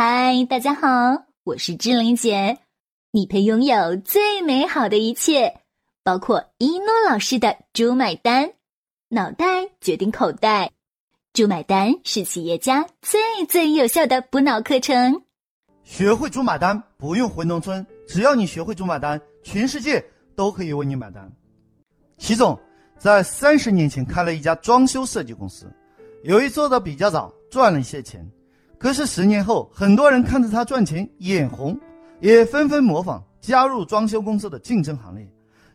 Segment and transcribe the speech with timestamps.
[0.00, 2.58] 嗨，大家好，我是志玲姐。
[3.10, 5.62] 你配拥有最美好的一切，
[6.04, 8.52] 包括一诺老师的“猪买单”，
[9.10, 10.70] 脑袋决定口袋
[11.34, 15.20] ，“猪买单”是企业家最最有效的补脑课程。
[15.82, 20.00] 学会“猪买单”，不用回农村，只要你学会“猪买单”，全世界
[20.36, 21.28] 都可以为你买单。
[22.18, 22.56] 齐总
[22.96, 25.66] 在三十年前开了一家装修设计公司，
[26.22, 28.24] 由于做的比较早，赚了一些钱。
[28.78, 31.78] 可是十年后，很多人看着他赚钱眼红，
[32.20, 35.28] 也纷纷模仿加入装修公司的竞争行列。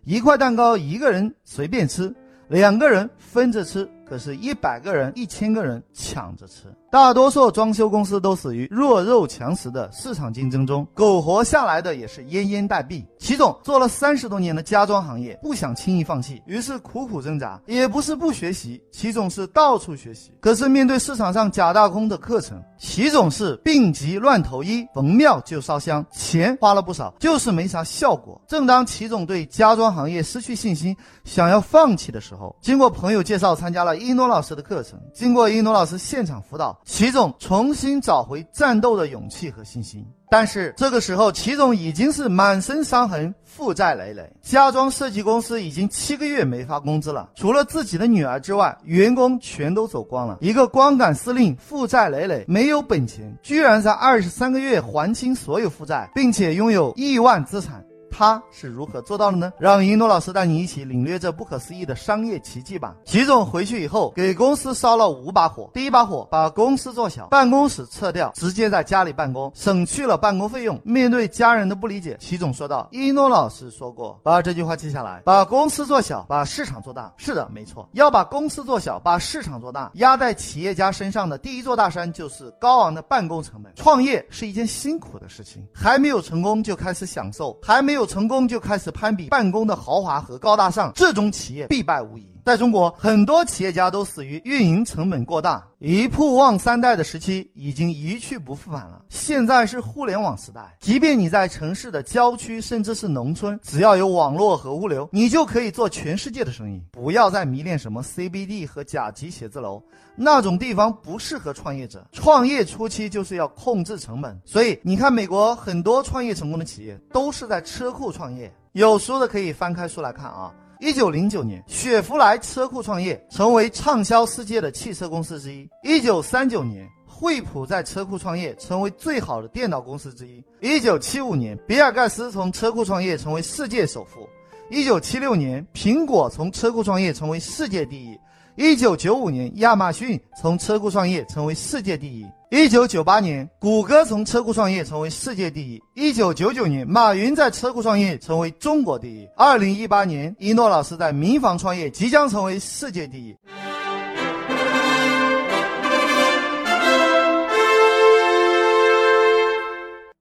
[0.06, 2.14] 一块蛋糕一个人随便吃，
[2.48, 3.90] 两个人分着吃。
[4.06, 13.04] 可是，一百个人、一千个人抢着吃，大多数装修公司都死于弱肉强食的市场竞争中，苟活下来的也是奄奄待毙。
[13.18, 17.60] 齐总做了三十多年的家装行业，不想轻易放弃，于是苦苦挣扎。
[17.66, 20.32] 也不是不学习，齐总是到处学习。
[20.40, 28.40] 可是面对市场上假大空的课程，齐总是病急乱投医，逢庙就烧香，钱花了不少，就是没啥效果。
[28.48, 33.98] 正当齐总对家装行业失去信心，想要放弃的时候，经过朋友介绍，参加了。
[33.98, 40.06] 一诺老师的课程，经过一诺老师现场辅导，齐总重新找回战斗的勇气和信心。
[40.30, 44.28] 但是这个时候，齐总已经是满身伤痕，负债累累。
[44.42, 50.40] 家装设计公司已经七个月没发工资了，除了自己的女儿之外，员工全都走光了。
[50.42, 57.86] 一个光杆司令，负债累累，没有本钱，居然在二十三个月还清所有负债，并且拥有亿万资产。
[58.14, 59.52] 他是如何做到的呢？
[59.58, 62.96] 让一诺老师带你一起领略这不可思议的商业奇迹吧。
[63.04, 65.68] 齐总回去以后，给公司烧了五把火。
[65.74, 70.80] 第一把火，把公司做小，办公室撤掉，直接在家里办公，省去了办公费用。
[70.84, 77.12] 面对家人的不理解，齐总说道：“一诺老师说过，把这句话记下来，把公司做小，把市场做大。
[77.18, 79.90] 是的，没错，要把公司做小，把市场做大。
[79.96, 83.74] 压在企业家身上的第一座大山就是高昂的办公成本。
[83.76, 92.33] 创业是一件辛苦的事情，还没有成功就开始享受，还没有。”成功就开始攀比办公的豪华和高大上，这种企业必败无疑。
[92.46, 95.66] 在中国，很多企业家都死于运营成本过大。
[95.80, 99.02] 一铺旺三代的时期已经一去不复返了。
[99.08, 106.84] 现在是互联网时代，即便你在城市的郊区，甚至是农村，只要有网络和物流，你就可以做全世界的生意。
[106.92, 109.82] 不要再迷恋什么 CBD 和甲级写字楼，
[110.14, 112.06] 那种地方不适合创业者。
[112.12, 118.54] 创业初期就是要控制成本，所以你看，美国很多创业成功的企业都是在车库创业。
[118.74, 120.52] 有书的可以翻开书来看啊。
[120.84, 125.66] 一九零九年，雪佛兰车库创业，成为畅销世界的汽车公司之一。
[125.82, 130.44] 一九三九年，惠普在车库创业，成为最好的电脑公司之一。
[130.60, 134.28] 一九七五年，比尔盖茨从车库创业，成为世界首富。
[134.70, 138.20] 一九七六年，苹果从车库创业，成为世界第一。
[138.56, 142.24] 一九九五年，亚马逊从车库创业成为世界第一。
[142.52, 145.82] 一九九八年，谷歌从车库创业成为世界第一。
[145.96, 149.28] 一九九九年，马云在车库创业成为中国第一。
[149.36, 153.36] 二零一八年，一诺老师在民房创业，即将成为世界第一。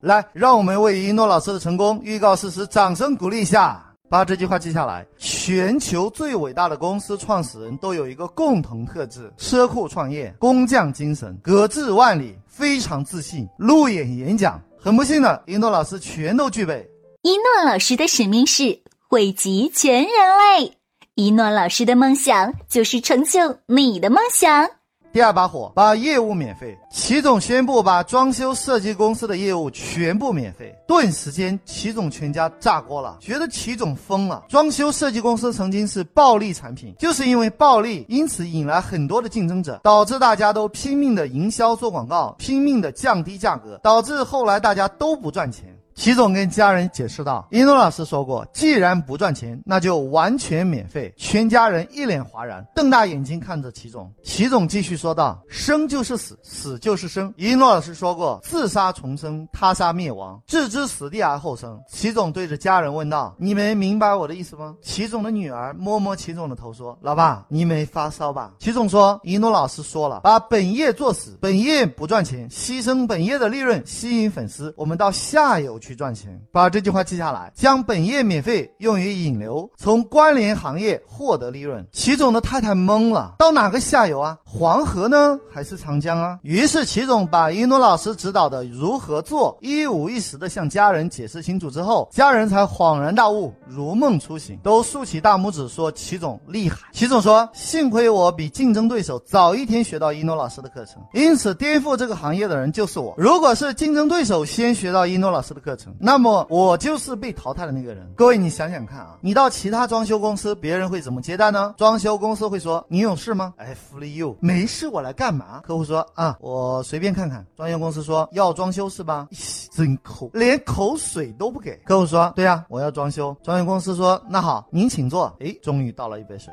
[0.00, 3.91] 来，让我们为一诺老师的成功预告事实，掌声鼓励一下。
[4.12, 5.06] 把这句话记下来。
[5.16, 14.60] 全球最伟大的公司创始人都有一个共同特质：车库创业，工匠精神，格致万里，非常自信，路演演讲。
[14.78, 16.86] 很不幸的，一诺老师全都具备。
[17.22, 20.76] 一诺老师的使命是惠及全人类。
[21.14, 24.68] 一诺老师的梦想就是成就你的梦想。
[25.12, 26.74] 第二把火，把业务免费。
[26.90, 34.42] 齐总宣布把装修设计公司的业务全部免费，顿时间齐总全家炸锅了，觉得齐总疯了。
[34.48, 45.71] 装修设计公司曾经是暴利产品，就是因为暴利，因此引来很多的竞争者，导致大家都拼命的营销做广告，拼命的降低价格，导致后来大家都不赚钱。
[45.94, 54.10] 齐总跟家人解释道：“一诺老师说过，既然不赚钱，那就完全免费。”全家人一脸哗然，瞪大眼睛看着齐总。
[54.24, 57.32] 齐总继续说道：“生就是死，死就是生。
[57.36, 76.40] 一诺老师说过，自杀重生，他杀灭亡，置之死地而后生。”齐总对着家人问道：“你们明白我的意思吗？”齐总的女儿摸摸齐总的头说：“老爸，你没发烧吧？”齐总说：“一诺老师说了，把本业做死，本业不赚钱，牺牲本业的利润吸引粉丝，我们到下游。”去赚钱。
[76.52, 81.84] 把这句话记下来，将本业免费用于引流，从关联行业获得利润。
[81.92, 84.38] 齐总的太太懵了，到哪个下游啊？
[84.44, 86.38] 黄河呢，还是长江啊？
[86.42, 96.76] 于是齐总把一诺老师指导的如何做一五一十的向家人解释清楚之后，家人才恍然大悟，如梦初醒，都竖起大拇指说齐总厉害。
[96.92, 103.14] 齐总说，幸亏我比竞争对手早一天学到一诺老师的课程，因此颠覆这个行业的人就是我。
[103.16, 108.06] 如果是竞争对手先学到一诺老师的课课程，那么我就是被淘汰的那个人。
[108.14, 111.74] 各位，你想想看啊，你到其他装修公司，别人会怎么接待呢？
[111.78, 115.60] 装修公司会说：“你有事吗？”哎，福利又没事，我来干嘛？
[115.60, 119.26] 客户说：“啊，我随便看看。”装修公司说：“要装修是吧？”
[119.72, 121.74] 真抠，连口水都不给。
[121.86, 126.52] 客户说：“对呀，我要装修。”装修公司说：“那好，您请坐。”哎，终于倒了一杯水。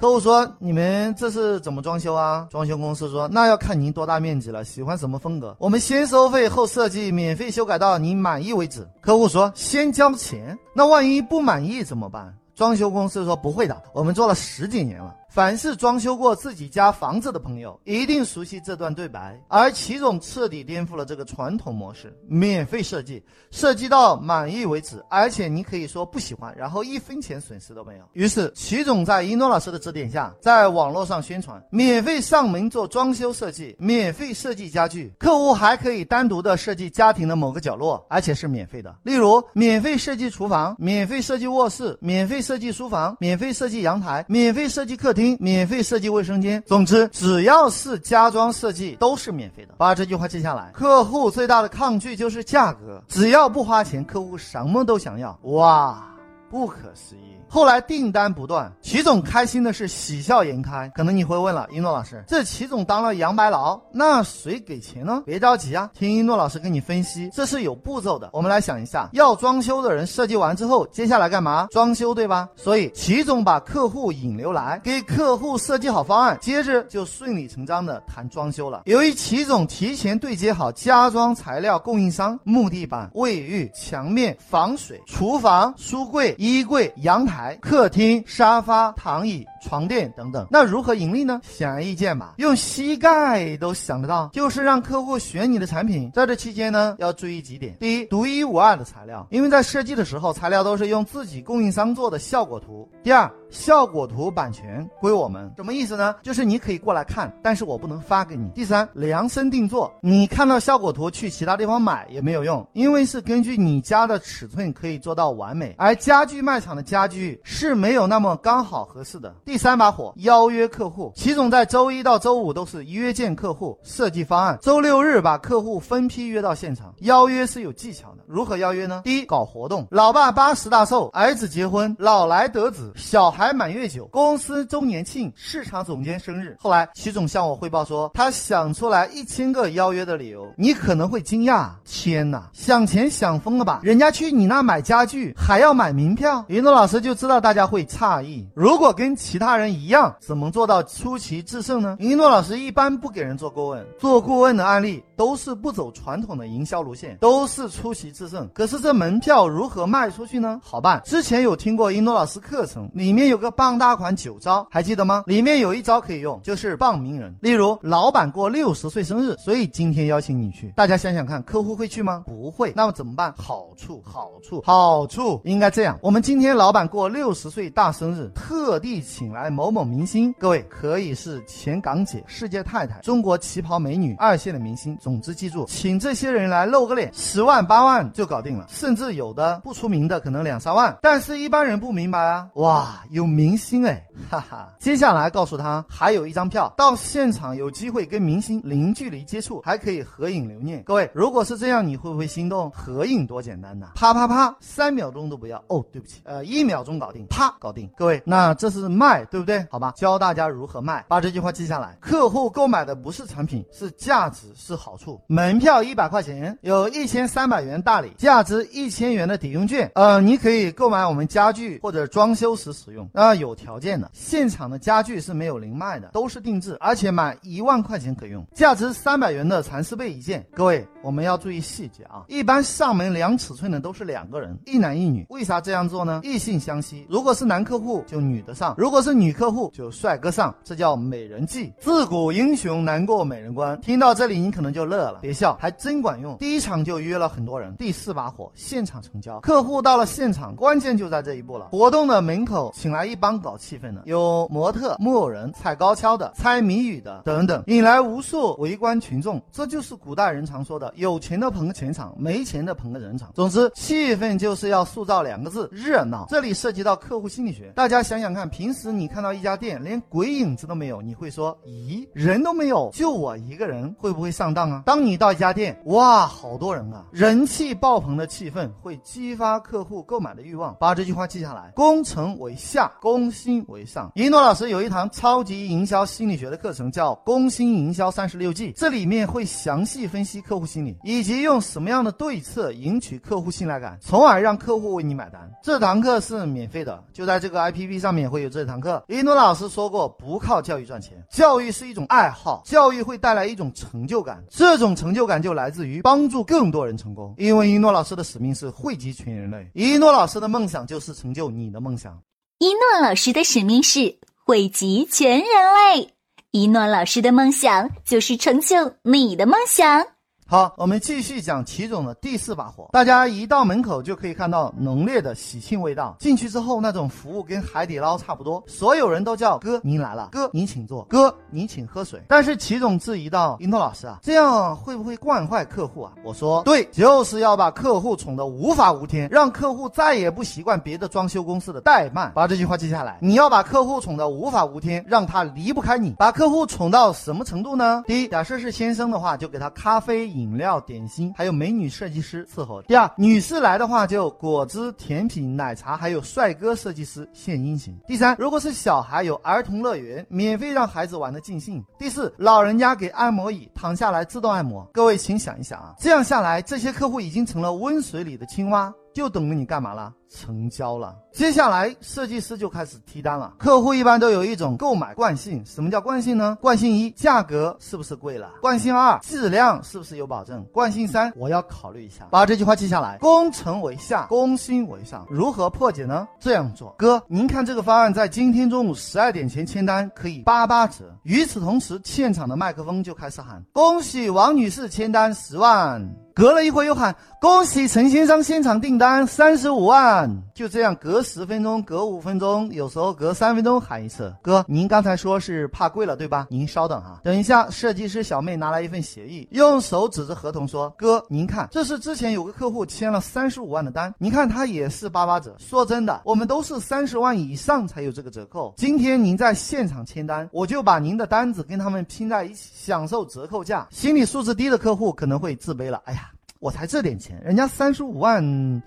[0.00, 5.54] 客户说：“你们这是怎么装修啊？”装修公司说：“那要看您多大面积了，喜欢什么风格。
[5.58, 19.40] 我们先收费后设计，免费修改到您满意为止。”客户说：“先交钱，那万一不满意怎么办？”装修公司说：“不会的，我们做了十几年了。”凡是装修过自己家房子的朋友，一定熟悉这段对白。
[19.46, 23.22] 而齐总彻底颠覆了这个传统模式，免费设计，
[23.52, 28.04] 设计到满意为止，而且你可以说不喜欢，然后一分钱损失都没有。
[28.14, 38.92] 于是齐总在一诺老师的指点下，在网络上宣传，免费上门做装修设计，免费设计家具，客户还可以单独的设计家庭的某个角落，而且是免费的。
[39.04, 45.19] 例如，免费设计厨房，免费设计卧室，免费设计书房，免费设计阳台，免费设计客厅。
[45.38, 49.74] 免费设计卫生间，总之只要是家装设计都是免费的。
[49.76, 50.70] 把这句话记下来。
[50.72, 55.38] 客户最大的抗拒就是价格，只要不花钱，客户什么都想要。
[55.42, 56.02] 哇，
[56.50, 57.29] 不可思议。
[57.52, 60.88] 后来订单不断，齐总开心的是喜笑颜开。
[60.94, 65.20] 可能你会问了，一诺老师，这齐总当了杨白劳，那谁给钱呢？
[65.26, 68.30] 别着急啊，听一诺老师跟你分析，这是有步骤的。
[68.32, 71.66] 我们来想一下，要装修的人设计完之后，接下来干嘛？
[71.72, 72.48] 装修对吧？
[72.54, 78.82] 所以齐总把客户引流来，给客户设计好方案，接着就顺理成章的谈装修了。
[78.84, 87.39] 由于齐总提前对接好家装材料供应商，木地板、卫浴、墙面、防水、厨房、书柜、衣柜、阳台。
[87.60, 89.46] 客厅、沙发、躺椅。
[89.60, 91.40] 床垫等等，那如何盈利呢？
[91.42, 96.10] 显而易见吧，用膝盖都想得到，就是让客户选你的产品。
[96.12, 102.88] 在这期间呢，要注意几点：第一，独一无二的材料，因为在设计的时候，材料都是用自己供应商做的效果图。
[103.02, 106.14] 第二，效果图版权归我们，什么意思呢？
[106.22, 108.48] 就是你可以过来看，但是我不能发给你。
[108.54, 119.34] 第三，量身定做，你看到效果图去其他地方买也没有用，因为是根据你家的尺寸可以做到完美，而家具卖场的家具是没有那么刚好合适的。
[119.50, 126.94] 第三把火邀约客户，齐总在周一到周五都是约见客户设计方案，周六日把客户分批约到现场。
[127.00, 129.00] 邀约是有技巧的，如何邀约呢？
[129.02, 136.56] 第一，搞活动，老爸八十大寿，儿子结婚，老来得子，小孩满月酒，公司周年庆，市场总监生日。
[136.60, 143.80] 后来齐总向我汇报说，他想出来一千个邀约的理由，你可能会惊讶，天哪，想钱想疯了吧？
[143.82, 146.44] 人家去你那买家具还要买名票？
[146.46, 149.39] 云诺老师就知道大家会诧异，如果跟齐。
[149.40, 151.96] 他人一样，怎么做到出奇制胜呢？
[151.98, 158.46] 一诺老师一般不给人做顾问，做顾问的案例都是不走传统的营销路线，都是出奇制胜。
[158.52, 160.60] 可是这门票如何卖出去呢？
[160.62, 165.24] 好办，之前有听过一诺老师课程，里面有个傍大款九招，还记得吗？
[165.26, 167.34] 里面有一招可以用，就是傍名人。
[167.40, 170.70] 例如，老板过六十岁生日，所以今天邀请你去。
[170.76, 172.24] 大家想想看，客户会去吗？
[172.26, 172.74] 不会。
[172.76, 173.32] 那么怎么办？
[173.38, 179.29] 好处，好处，好处应该这样：我们今天老板过六十岁大生日，特地请。
[179.32, 184.96] 来某某明星，各位可以是前港姐、世界太太、中国旗袍美女、二线的明星。
[184.98, 188.66] 总之记住，请这些人来露个脸，十万八万就搞定了。
[188.68, 190.96] 甚至有的不出名的，可能两三万。
[191.02, 194.68] 但是一般人不明白啊，哇，有明星哎，哈哈。
[194.78, 200.82] 接下来告诉他，还有一张票，到现场有机会跟明星零距离接触，还可以合影留念。
[200.82, 202.70] 各位，如果是这样，你会不会心动？
[202.70, 205.62] 合影多简单呐，啪啪啪，三秒钟都不要。
[205.68, 207.88] 哦，对不起，呃，一秒钟搞定，啪搞定。
[207.96, 209.19] 各位，那这是卖。
[209.26, 209.66] 对不对？
[209.70, 211.96] 好吧，教大家如何卖，把这句话记下来。
[212.00, 215.20] 客户购买的不是产品，是价值，是好处。
[215.26, 219.90] 门票一百块钱，有一千三百元大礼，价值一千元的抵用券。
[219.94, 223.08] 呃，你可以购买我们家具或者装修时使用。
[223.14, 228.46] 啊，有条件的，现场的家具是没有零卖的，都是定制，而且满一万块钱可用。
[228.54, 230.46] 价值三百元的蚕丝被一件。
[230.54, 232.24] 各位，我们要注意细节啊。
[232.28, 235.26] 一般上门量尺寸的都是两个人，一男一女。
[235.30, 236.20] 为啥这样做呢？
[236.22, 237.06] 异性相吸。
[237.08, 241.72] 如果是男客户，就女的上；如果是是女客户就帅哥上，这叫美人计。
[241.80, 243.78] 自古英雄难过美人关。
[243.80, 246.36] 听到这里你可能就乐了，别笑，还真管用。
[246.36, 249.40] 第一场就约了很多人，第四把火，现场成交。
[249.40, 251.66] 客户到了现场，关键就在这一步了。
[251.72, 259.42] 活动的门口请来一帮搞气氛的，有模特、木偶人、踩高跷的、猜谜语的等等，引来无数围观群众。
[259.50, 263.32] 这就是古代人常说的：有钱的捧个钱场，没钱的捧个人场。
[263.34, 266.26] 总之，气氛就是要塑造两个字：热闹。
[266.28, 274.82] 这里涉及到客户心理学，大家想想看，平时你看到一家店连鬼影子都没有，你会说：咦，人都没有，就我一个人，会不会上当啊？
[274.84, 280.76] 当你到一家店，哇，好多人啊，人气爆棚的气氛会激发客户购买的欲望。
[280.78, 284.12] 把这句话记下来：攻城为下，攻心为上。
[284.14, 295.40] 一诺老师有一堂超级营销心理学的课程，叫《攻心营销三十六计》，这里面会详细分析客户心理，以及用什么样的对策赢取客户信赖感，从而让客户为你买单。
[295.62, 298.89] 这堂课是免费的，就在这个 APP 上面会有这堂课。
[299.08, 307.34] 一诺老师说过，不靠教育赚钱，教育是一种爱好，教育会带来一种成就感，这种成就感就来自于帮助更多人成功。
[307.36, 312.18] 因为一诺老师的使命是惠及全人类，一诺老师的梦想就是成就你的梦想。
[312.58, 316.14] 一诺老师的使命是惠及全人类，
[316.50, 320.06] 一诺老师的梦想就是成就你的梦想。
[320.50, 322.88] 好，我们继续讲齐总的第四把火。
[322.90, 326.16] 大家一到门口就可以看到浓烈的喜庆味道。
[326.18, 332.20] 进去之后，那种服务跟海底捞差不多，所有人都叫哥，您来了，哥您请坐，哥您请喝水。
[332.26, 346.16] 但是齐总质疑到：“英诺老师啊，这样会不会惯坏客户啊？”我说：“对，就是要把客户宠得无法无天，让客户再也不习惯别的装修公司的怠慢。”把这句话记下来，你要把客户宠得无法无天，让他离不开你。
[346.18, 348.02] 把客户宠到什么程度呢？
[348.08, 350.39] 第一，假设是先生的话，就给他咖啡。
[350.40, 352.80] 饮料、点心，还有美女设计师伺候。
[352.82, 357.94] 第二，女士来的话，就果汁、甜品、奶茶，还有帅哥设计师献殷勤。
[358.06, 361.84] 第三，如果是小孩，有儿童乐园，免费让孩子玩的尽兴。
[361.98, 364.88] 第四，老人家给按摩椅，躺下来自动按摩。
[364.92, 368.92] 各位，请想一想啊，这样下来，这些客户已经成了温水里的青蛙。
[369.12, 370.12] 就等着你干嘛了？
[370.28, 371.16] 成交了。
[371.32, 373.52] 接下来设计师就开始提单了。
[373.58, 375.60] 客户一般都有一种购买惯性。
[375.66, 376.56] 什么叫惯性呢？
[376.60, 378.48] 惯性一，价格是不是贵了？
[378.60, 380.64] 惯性二，质量是不是有保证？
[380.72, 382.28] 惯性三，我要考虑一下。
[382.30, 383.18] 把这句话记下来。
[383.18, 385.26] 攻城为下，攻心为上。
[385.28, 386.28] 如何破解呢？
[386.38, 391.12] 这样做，哥，您看这个方案在今天中午十二点前签单可以八八折。
[391.24, 396.00] 与此同时，现场的麦克风就开始喊：恭喜王女士签单十万。
[396.34, 400.49] 隔了一会又喊：恭喜陈先生现场订单三十五万。
[400.60, 404.30] 就这样，隔十分钟、隔五分钟，有时候隔三分钟喊一次。
[404.42, 406.48] 哥，您刚才说是怕贵了对吧？
[406.50, 415.56] 您稍等哈，等一下，设计师小妹拿来一份协议，用手指着合同说：哥，您看，这是之前有个客户签了三十五万的单，您看他也是八八折。
[415.58, 418.74] 说真的，我们都是三十万以上才有这个折扣。
[418.76, 423.88] 今天您在现场签单，我就把您的单子跟他们拼在一起，享受折扣价。
[423.90, 426.02] 心理素质低的客户可能会自卑了。
[426.04, 426.30] 哎呀。
[426.58, 428.82] 我才这点钱，人家三十五万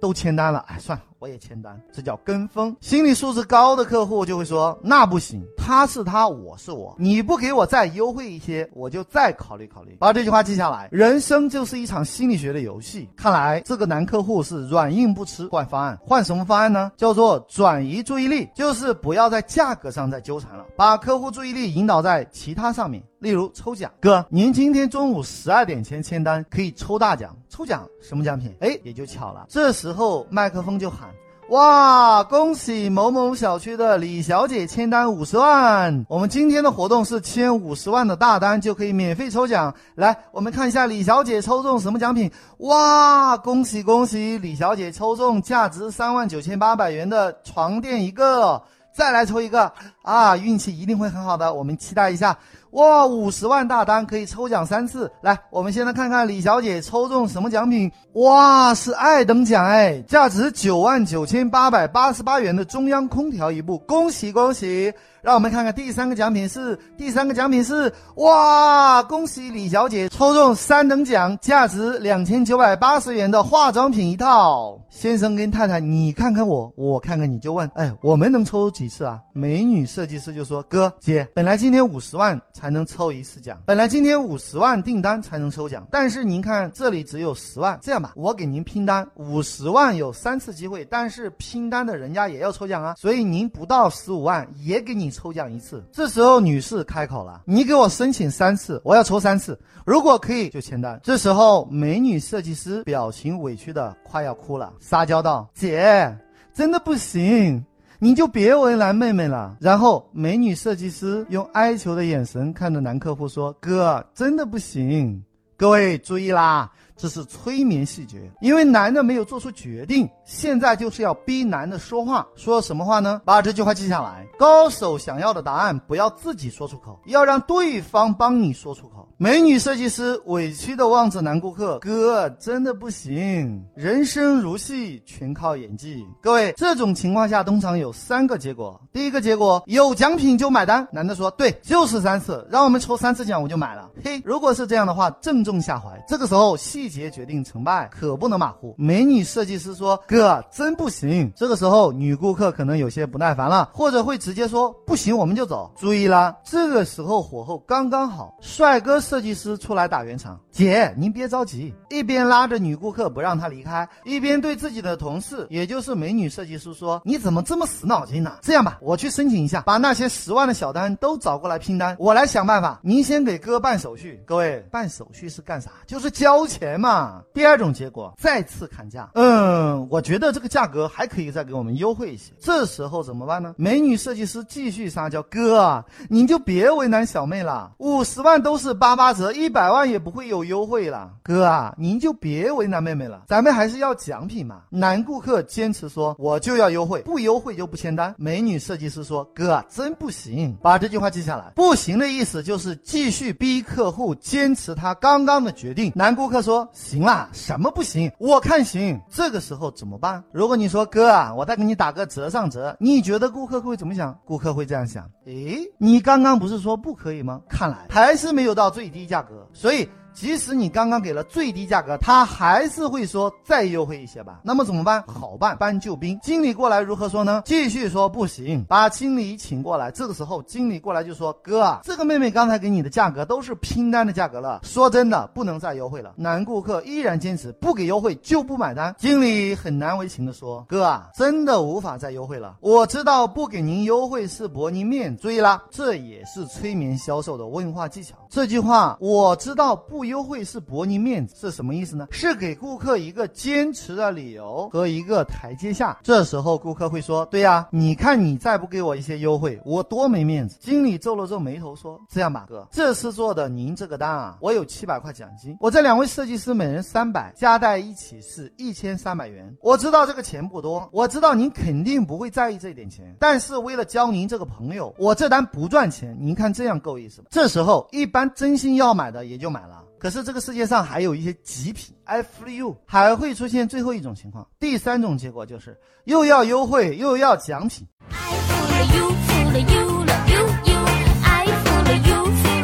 [0.00, 1.04] 都签单了，哎，算了。
[1.20, 2.76] 我也签单，这叫跟风。
[2.80, 10.88] 心理素质高的客户就会说：“那不行，他是他，我是我，你不给我再优惠一些，我就再考虑考虑。”把这句话记下来。
[10.92, 13.08] 人生就是一场心理学的游戏。
[13.16, 15.98] 看来这个男客户是软硬不吃，换方案。
[16.00, 16.92] 换什么方案呢？
[16.96, 23.90] 叫做转移注意力，就是不要在价格上再纠缠了，把客户注意力引导在其他上面，例如抽奖。
[24.00, 28.54] 哥，您今天中午十二点前签单可以抽大奖，抽奖什么奖品？
[28.60, 29.46] 哎，也就巧了。
[29.48, 31.07] 这时候麦克风就喊。
[31.48, 32.22] 哇！
[32.24, 36.04] 恭喜某某小区的李小姐签单五十万。
[36.06, 39.74] 我们今天的活动是签五十万的大单就可以免费抽奖。
[39.94, 42.30] 来，我们看一下李小姐抽中什么奖品。
[42.58, 43.34] 哇！
[43.38, 48.62] 恭喜恭喜，李小姐抽中价值三万九千八百元的床垫一个。
[48.92, 50.36] 再来抽一个啊！
[50.36, 52.36] 运气一定会很好的，我们期待一下。
[52.72, 55.10] 哇，五十万大单可以抽奖三次。
[55.22, 57.90] 来，我们先来看看李小姐抽中什么奖品。
[58.12, 64.92] 哇，是二等奖哎，价值九万九千八百八十八元的中央空调一部，恭喜恭喜！
[65.28, 74.80] 让我们看看第三个奖品是，第三个奖品是，哇，恭喜李小姐抽中三等奖，价值两千九百八十元的化妆品一套。
[74.88, 79.20] 先生跟太太，你看看我，我看看你就问，哎，我们能抽几次啊？
[79.34, 82.40] 美女设计师就说，哥姐，本来今天五十万。
[82.58, 83.56] 才能抽一次奖。
[83.64, 87.78] 本来今天五十万订单才能抽奖，但是您看这里只有十万。
[87.80, 95.82] 这样吧，我给您拼单，五十万有三次机会，但是拼单的人家也要抽奖啊，所以您不到十五万也给你抽奖一次。
[95.90, 106.16] 这时候女士开口了：“你给我申请三次，我要抽三次，如果可以就签单。”这时候美女设计师表情委屈的快要哭了，撒娇道：“姐，
[106.54, 107.64] 真的不行。”
[108.00, 109.56] 你就别为难妹妹了。
[109.58, 115.20] 然后美女设计师用哀求的眼神看着男客户说：“哥，真的不行。”
[115.58, 123.22] 各位注意啦，这是催眠细节，因为男的没有做出决定，现在就是要逼男的说话，说什么话呢？
[123.24, 124.26] 把这句话记下来。
[124.36, 129.08] 高手想要的答案，不要自己说出口，要让对方帮你说出口。
[129.16, 136.04] 美女设计师委屈的望着男顾客，哥真的不行，人生如戏，全靠演技。
[136.20, 138.80] 各位，这种情况下通常有三个结果。
[138.92, 140.86] 第一个结果，有奖品就买单。
[140.92, 143.88] 男的说，对，就是三次，让我们抽三次奖我就买了。
[144.04, 145.88] 嘿，如果是这样的话，正中下怀。
[146.08, 148.74] 这个时候戏细节决定成败，可不能马虎。
[148.78, 151.30] 美女设计师说，哥真不行。
[151.36, 155.70] 这个时候女顾客可能有些不耐烦了，或者会直接说，不行我们就走。
[155.76, 158.98] 注意了，这个时候火候刚刚好，帅哥。
[159.08, 168.32] 设计师出来打圆场，姐您别着急，一边拉着女顾客不让她离开，一边对自己的同事，也就是美女设计师说：“你怎么这么死脑筋呢？
[168.42, 172.80] 这样吧，我去申请一下，把那些十万的小单都找过来拼单，我来想办法。
[172.82, 174.20] 您先给哥办手续。
[174.26, 175.70] 各位，办手续是干啥？
[175.86, 177.22] 就是交钱嘛。
[177.32, 179.08] 第二种结果，再次砍价。
[179.14, 182.32] 嗯，我觉得这个价格还可以再给我们优惠一些。
[182.38, 183.54] 这时候怎么办呢？
[183.56, 188.98] 美女设计师继续撒娇：哥，您就别为难小妹了，五十万都是八。
[188.98, 194.62] 八折一百万也不会有优惠了，哥啊，您就别为难妹妹了，咱们还是要奖品嘛。
[194.70, 198.12] 男顾客坚持说，我就要优惠，不优惠就不签单。
[198.18, 201.52] 美女设计师说，哥真不行，把这句话记下来。
[201.54, 205.92] 不行的意思就是继续逼客户坚持他刚刚的决定。
[205.94, 208.10] 男顾客说，行啦，什么不行？
[208.18, 209.00] 我看行。
[209.08, 210.24] 这个时候怎么办？
[210.32, 214.18] 如果你说哥啊，我再给你打个折上折，你觉得顾客会怎么想？
[214.24, 217.40] 顾客会这样想，诶，你刚刚不是说不可以吗？
[217.48, 218.88] 看来还是没有到最。
[218.88, 219.86] 低价格，所以。
[220.18, 224.40] 即使你刚刚给了最低价格，他还是会说再优惠一些吧。
[224.42, 225.00] 那么怎么办？
[225.06, 226.18] 好办，搬救兵。
[226.20, 227.40] 经理过来如何说呢？
[227.44, 229.92] 继续说不行，把经理请过来。
[229.92, 238.92] 这个时候经理过来就说：“哥，这个妹妹刚才给你的价格都是拼单的价格了，说真的不能再优惠了。”男顾客依然坚持不给优惠就不买单。
[238.98, 242.56] 经理很难为情的说：“哥啊，真的无法再优惠了。
[242.60, 248.16] 我知道不给您优惠是驳您面，注意啦，这也是催眠销售的问话技巧。
[248.28, 252.08] 这句话我知道不。”优惠是驳你面子，是什么意思呢？
[252.10, 255.98] 是给顾客一个坚持的理由和一个台阶下。
[256.02, 269.54] 这时候顾客会说：“对呀，你看你再不给我一些优惠，我多没面子。”经理皱了皱眉头说：“这样吧，哥，这次做的您这个单啊，我有七百块奖金，我这两位设计师每人三百，加在一起是一千三百元。
[269.60, 279.84] 我知道这个钱不多，我知道您肯定不会在意这点钱，但是为了交您这个朋友，我这单不赚钱，您看这样够意思吗？”这时候一般真心要买的也就买了。
[279.98, 287.86] 可是这个世界上还有一些极品，I f l e you，还会出现最后一种情况，第三种结果就是又要优惠又要奖品。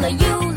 [0.01, 0.54] I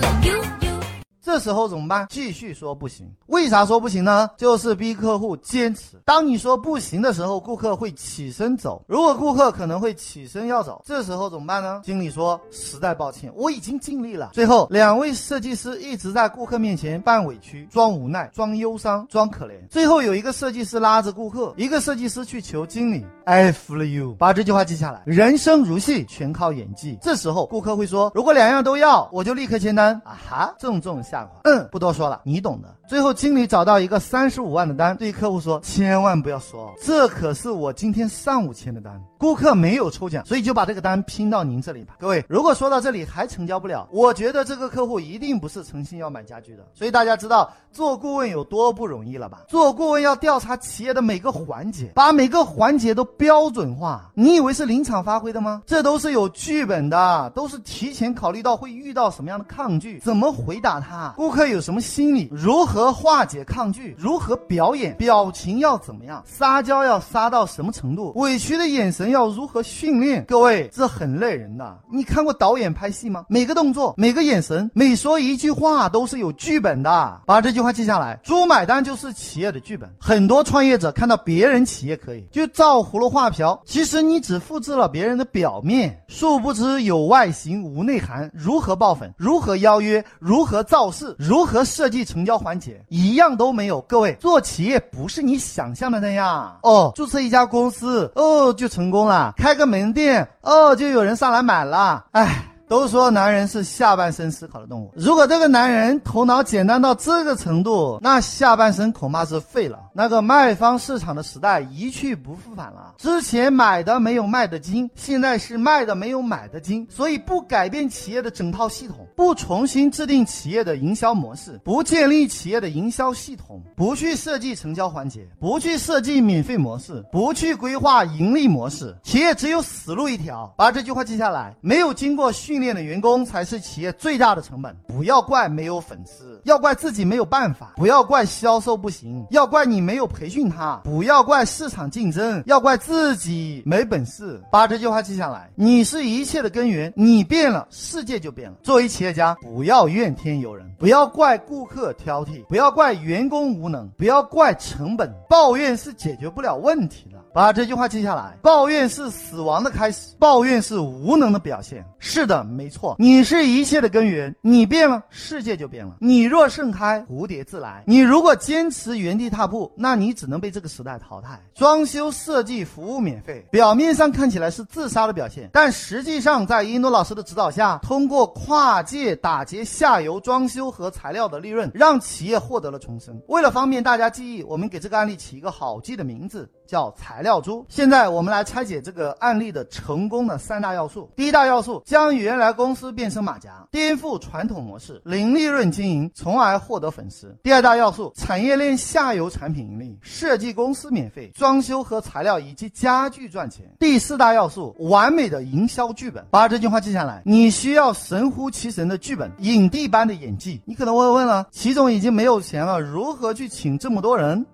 [1.28, 2.08] 这时候怎么办？
[2.10, 3.06] 继续说不行。
[3.26, 4.30] 为啥说不行呢？
[4.38, 5.98] 就是逼客户坚持。
[6.06, 8.82] 当你说不行的时候，顾客会起身走。
[8.88, 11.82] 如果顾客可能会起身要走，这时候怎么办呢？
[11.84, 19.56] 经理说：“实在抱歉，我已经尽力了。”最后，两位设计师一直在顾客面前扮委屈、装无奈、装忧伤、装可怜。
[19.70, 25.02] 最后有一个设计师拉着顾客，一个设计师去求经理：“I feel you。”把这句话记下来。
[25.06, 26.98] 人生如戏，全靠演技。
[27.02, 31.17] 这时候顾客会说：“如果两样都要，我就立刻签单。”啊哈，重重下。
[31.44, 32.76] 嗯，不多说了，你懂的。
[32.88, 41.96] 最后，经理找到一个三十五万的单，对客户说：“千万不要说，这可是我今天上午签的单。”顾客没有抽奖，所以就把这个单拼到您这里吧。
[42.00, 46.64] 各位，如果说到这里还成交不了，我觉得这个客户一定不是诚心要买家具的。
[46.74, 49.42] 所以大家知道做顾问有多不容易了吧？
[49.50, 54.10] 做顾问要调查企业的每个环节，把每个环节都标准化。
[54.14, 55.62] 你以为是临场发挥的吗？
[55.66, 61.07] 这都是有剧本的，都是提前考虑到会遇到什么样的抗拒，怎么回答他。
[61.16, 62.30] 顾客有什么心理？
[62.32, 63.96] 如何化解抗拒？
[63.98, 64.96] 如何表演？
[64.98, 66.22] 表情要怎么样？
[66.26, 68.12] 撒娇要撒到什么程度？
[68.16, 70.26] 委屈的眼神要如何训练？
[70.26, 71.78] 各位，这很累人的。
[71.92, 73.26] 你看过导演拍戏吗？
[73.30, 77.22] 每个动作、每个眼神、每说一句话都是有剧本的。
[77.26, 78.20] 把这句话记下来。
[78.24, 79.90] 猪买单就是企业的剧本。
[80.00, 83.60] 很多创业者看到别人企业可以，就照葫芦画瓢。
[83.66, 88.30] 其实你只复制了别人的表面，殊不知有外形无内涵。
[88.34, 89.14] 如何爆粉？
[89.18, 90.04] 如何邀约？
[90.20, 91.16] 如何造势？
[91.20, 93.80] 如何设计成交环节，一样都没有。
[93.82, 96.92] 各位，做企业不是你想象的那样哦。
[96.96, 102.06] 注册一家公司哦，就成功了；开个门店哦，就有人上来买了。
[102.12, 102.44] 哎。
[102.70, 109.80] 都说男人是下半身思考的动物，如果这个男人头脑简单到这个程度，那下半身恐怕是废了。
[109.98, 112.94] 那个卖方市场的时代一去不复返了。
[113.00, 116.86] 之前买的没有卖的精，现在是卖的没有买的精。
[116.88, 130.54] 所以不改变企业的整套系统，不重新制定企业的营销模式，不建立企业的营销系统，不去设计成交环节，不去设计免费模式，不去规划盈利模式，企业只有死路一条。
[130.56, 134.78] 把这句话记下来：没有经过训练的员工才是企业最大的成本。
[134.88, 144.42] 不要怪没有粉丝，要怪自己没有办法；不要怪销售不行，要怪你没有培训他；不要怪市场竞争，要怪自己没本事。
[144.50, 148.56] 把这句话记下来：你是一切的根源，你变了，世界就变了。
[148.64, 157.18] 作为企业家，不要怨天尤人，不要怪顾客挑剔，不要怪员工无能，不要怪成本，抱怨是解决不了问题的。
[157.38, 161.86] 把这句话记下来：抱怨是死亡的开始，抱怨是无能的表现。
[162.00, 165.98] 是的，没错，你是一切的根源，你变了，世界就变了。
[166.00, 167.84] 你若盛开，蝴蝶自来。
[167.86, 171.40] 你如果坚持原地踏步，那你只能被这个时代淘汰。
[171.54, 183.22] 装修设计服务免费，表面上看起来是自杀的表现，但实际上在一诺老师的指导下，通过跨界打劫下游装修和材料的利润，让企业获得了重生。
[183.28, 187.42] 为了方便大家记忆，我们给这个案例起一个好记的名字，叫材料。
[187.42, 187.66] 猪。
[187.70, 191.10] 现在我们来拆解这个案例的成功的三大要素。
[191.16, 197.36] 第一大要素，将原来公司变成马甲，颠覆传统模式，零利润经营，从而获得粉丝。
[197.42, 203.66] 第二大要素，产业链下游产品盈利，设计公司免费，装修和材料以及家具赚钱。
[203.80, 206.26] 第四大要素，完美的营销剧本。
[206.30, 210.62] 把这句话记下来，你需要神乎其神的剧本，影帝般的演技。
[210.66, 214.46] 你可能会问了，齐总已经没有钱了，如何去请这么多人？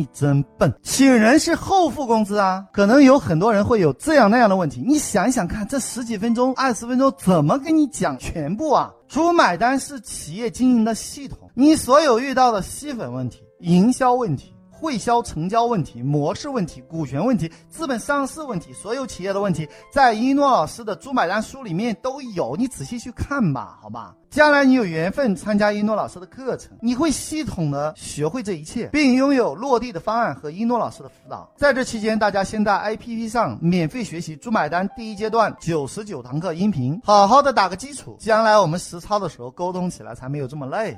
[0.00, 2.64] 你真笨，请人是后付工资啊！
[2.72, 8.90] 可能有很多人会有这样那样的问题，你想一想看，这十几分钟、二十分钟怎么跟你讲全部啊？
[9.06, 14.54] 主买单是企业经营的系统，你所有遇到的吸粉问题、营销问题。
[14.80, 24.16] 会销成交问题、模式问题、股权问题、资本上市问题，所有企业的问题，在一诺老师的《猪买单》书里面都有，你仔细去看吧，好吧？
[24.30, 31.52] 将来你有缘分参加一诺老师的课程，你会系统的学会这一切，并拥有落地的方案和一诺老师的辅导。
[31.56, 40.96] 在这期间，大家先在 APP 上免费学习《猪买单》第一阶段九十九堂课音频，好好的打个基础，将来我们实操的时候沟通起来才没有这么累。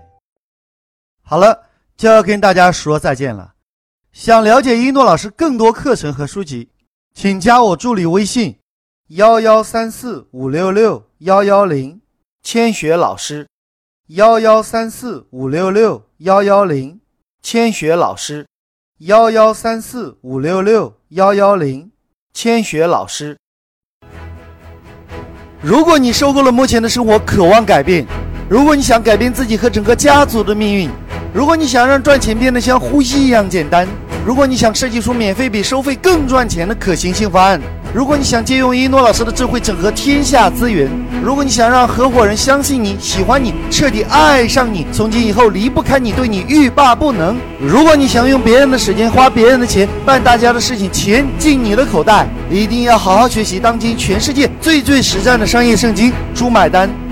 [1.23, 1.59] 好了，
[1.97, 3.55] 就要跟大家说再见了。
[4.13, 6.69] 想了解一诺老师更多课程和书籍，
[7.15, 8.59] 请加我助理微信：
[9.09, 11.99] 幺幺三四五六六幺幺零，
[12.43, 13.47] 千雪老师；
[14.09, 17.01] 幺幺三四五六六幺幺零，
[17.43, 18.45] 千雪老师；
[18.99, 21.91] 幺幺三四五六六幺幺零，
[22.35, 23.39] 千雪老师。
[25.63, 28.05] 如果你受够了目前的生活，渴望改变；
[28.51, 30.91] 如果你想改变自己和整个家族的命运。
[31.35, 33.89] 如果你想让赚钱变得像呼吸一样简单，
[34.23, 37.59] 如果你想设计出免费比收费更赚钱的可行性方案，
[37.95, 40.91] 如果你想借用一诺老师的智慧整合天下资源，
[41.25, 56.87] 如果你想让合伙人相信你、喜欢你、彻底爱上你，从今以后离不开你，对你欲罢不能；如果你想用别人的时间、花别人的钱办大家的事情，钱进你的口袋，一定要好好学习当今全世界最最实战的商业圣经《猪买单》。